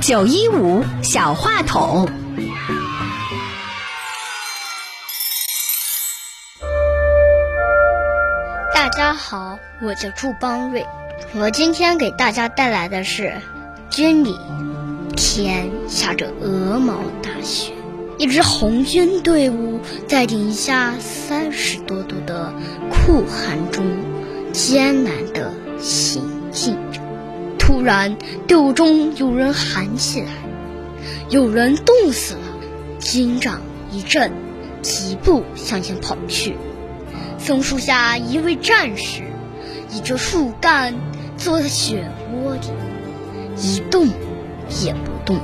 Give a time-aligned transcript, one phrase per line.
[0.00, 2.08] 九一五小话筒，
[8.74, 10.86] 大家好，我叫祝邦瑞，
[11.34, 13.34] 我今天给大家带来的是
[13.90, 14.38] 军里。
[15.16, 17.72] 天下着鹅毛大雪，
[18.18, 22.52] 一支红军队伍在零下三十多度的
[22.88, 23.84] 酷寒中
[24.58, 27.00] 艰难地行进着。
[27.60, 28.16] 突然，
[28.48, 30.26] 队伍中有人喊起来
[31.30, 32.40] ：“有人冻死了！”
[32.98, 33.60] 警长
[33.92, 34.32] 一震，
[34.82, 36.56] 疾步向前跑去。
[37.38, 39.22] 松树下，一位战士
[39.92, 40.92] 倚着树干，
[41.36, 42.60] 坐在雪窝里，
[43.62, 44.08] 一动
[44.82, 45.38] 也不动。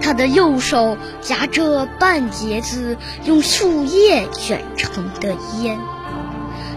[0.00, 5.78] 他的右手夹着半截子用树叶卷成的烟，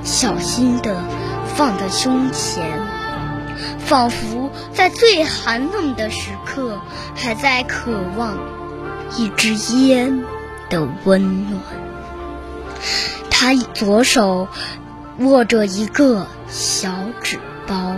[0.04, 0.96] 小心地
[1.58, 2.80] 放在胸前。
[3.80, 6.80] 仿佛在最寒冷的时刻，
[7.16, 8.38] 还在渴望
[9.16, 10.24] 一支烟
[10.70, 11.62] 的温暖。
[13.32, 14.48] 他左手
[15.20, 16.92] 握着一个小
[17.24, 17.96] 纸包，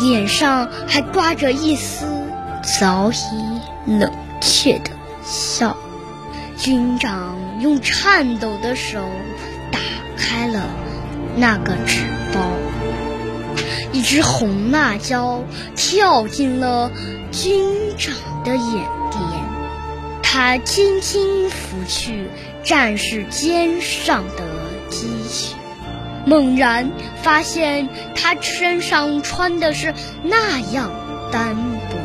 [0.00, 2.06] 脸上还挂着一丝
[2.78, 4.90] 早已冷却的
[5.22, 5.76] 笑。
[6.56, 8.98] 军长用颤抖的手
[9.70, 9.78] 打
[10.18, 10.68] 开了
[11.36, 12.50] 那个纸包。
[13.92, 15.42] 一只红辣椒
[15.74, 16.92] 跳进了
[17.32, 17.64] 军
[17.96, 19.42] 长的眼帘，
[20.22, 22.28] 他轻轻拂去
[22.62, 24.44] 战士肩上的
[24.90, 25.54] 积雪，
[26.26, 26.90] 猛然
[27.22, 30.90] 发现他身上穿的是那样
[31.32, 31.56] 单
[31.90, 31.96] 薄，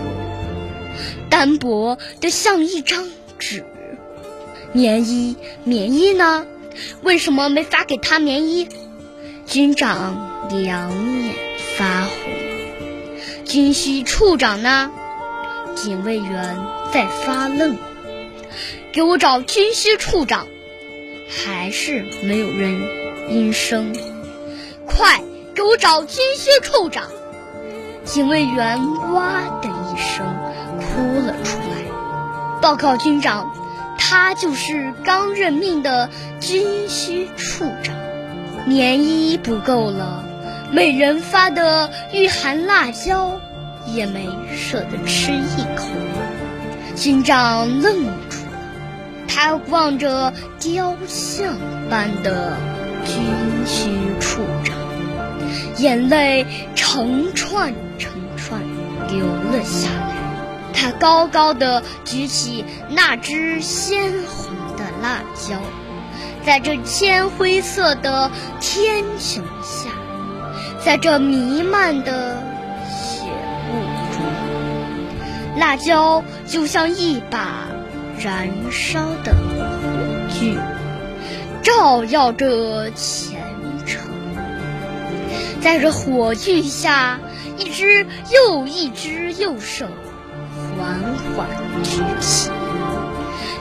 [1.30, 3.66] 单薄的像一张纸。
[4.72, 6.45] 棉衣，棉衣呢？
[7.03, 8.69] 为什么没发给他棉衣？
[9.52, 10.89] 军长两
[11.25, 11.35] 眼。
[11.77, 14.89] 发红，军需处长呢？
[15.75, 16.58] 警卫员
[16.93, 17.75] 在发愣。
[18.93, 20.48] 给我找军需处长，
[21.27, 22.81] 还是没有人
[23.30, 23.93] 应声。
[24.86, 25.21] 快
[25.53, 27.09] 给我找军需处长！
[28.05, 28.80] 警卫员
[29.11, 30.26] 哇的一声
[30.77, 32.61] 哭了出来。
[32.61, 33.53] 报告军长，
[33.97, 36.09] 他就是刚任命的
[36.39, 38.01] 军需处长。
[38.66, 40.23] 棉衣不够了。
[40.72, 43.39] 每人发的御寒辣椒，
[43.88, 45.86] 也没舍得吃一口。
[46.95, 51.55] 军长愣住了，他望着雕像
[51.89, 52.55] 般的
[53.04, 53.16] 军
[53.66, 53.89] 需
[54.20, 54.77] 处长，
[55.77, 56.45] 眼泪
[56.76, 58.61] 成串成串
[59.10, 60.16] 流了下来。
[60.73, 65.60] 他高高的举起那只鲜红的辣椒，
[66.45, 69.89] 在这铅灰色的天穹下。
[70.83, 72.35] 在这弥漫的
[72.89, 73.25] 雪
[73.69, 73.73] 雾
[74.11, 77.67] 中，辣椒就像一把
[78.17, 79.63] 燃烧的火
[80.29, 80.57] 炬，
[81.61, 83.39] 照耀着前
[83.85, 84.02] 程。
[85.61, 87.19] 在这火炬下，
[87.58, 89.85] 一只又一只右手
[90.79, 90.95] 缓
[91.35, 91.47] 缓
[91.83, 92.49] 举起，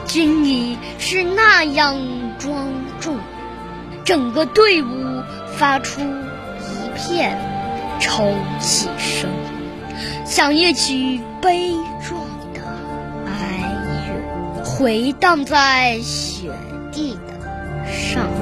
[0.07, 1.95] 军礼是那样
[2.41, 3.19] 庄重，
[4.03, 4.87] 整个队伍
[5.55, 6.31] 发出一。
[6.93, 7.37] 片
[7.99, 9.29] 抽泣声，
[10.25, 11.71] 像一曲悲
[12.05, 12.19] 壮
[12.53, 12.61] 的
[13.25, 13.31] 哀
[14.07, 16.51] 乐，回荡在雪
[16.91, 17.21] 地的
[17.91, 18.39] 上空。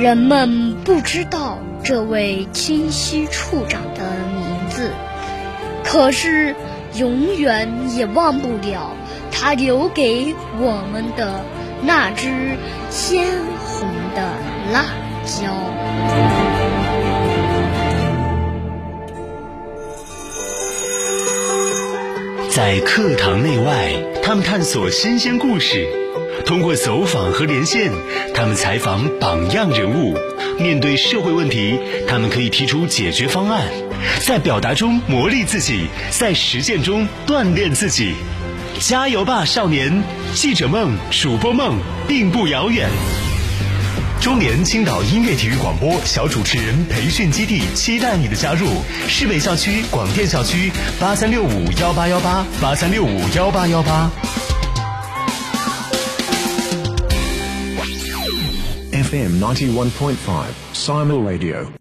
[0.00, 4.00] 人们不知道这位军需处长的
[4.34, 4.90] 名字，
[5.84, 6.56] 可是
[6.94, 8.92] 永远也忘不了
[9.30, 11.44] 他留给我们的
[11.86, 12.56] 那只
[12.90, 13.24] 鲜
[13.64, 14.20] 红的
[14.72, 14.86] 辣
[15.24, 15.54] 椒。
[22.50, 25.86] 在课堂内外，他们探索新鲜故事；
[26.44, 27.92] 通过走访和连线，
[28.34, 30.18] 他们采访榜样人物。
[30.58, 33.62] 面对社会问题，他们可以提出解决方案。
[34.26, 38.16] 在表达中磨砺自己，在实践中锻炼自己。
[38.80, 40.02] 加油吧，少年！
[40.34, 42.88] 记者梦、主播梦并不遥远。
[44.20, 48.66] 中年青岛音乐体育广播小主持人培训基地，期待你的加入。
[49.08, 50.70] 市北校区广电校区
[51.00, 54.10] 八三六五幺八幺八八三六五幺八幺八。
[58.92, 61.66] FM ninety one point five Simon Radio。